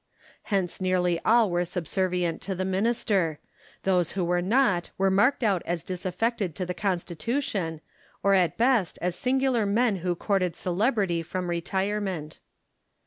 Hence 0.45 0.81
nearly 0.81 1.19
all 1.23 1.51
were 1.51 1.63
subservient 1.63 2.41
to 2.41 2.55
the 2.55 2.65
minister: 2.65 3.37
those 3.83 4.13
who 4.13 4.25
were 4.25 4.41
not 4.41 4.89
were 4.97 5.11
marked 5.11 5.43
out 5.43 5.61
as 5.67 5.83
disaffected 5.83 6.55
to 6.55 6.65
the 6.65 6.73
Constitution, 6.73 7.81
or 8.23 8.33
at 8.33 8.57
best 8.57 8.97
as 8.99 9.15
singular 9.15 9.67
men 9.67 9.97
who 9.97 10.15
courted 10.15 10.55
celebrity 10.55 11.21
from 11.21 11.51
retirement. 11.51 12.39